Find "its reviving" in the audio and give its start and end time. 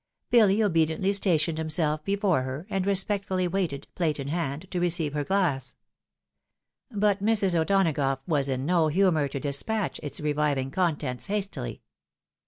10.01-10.71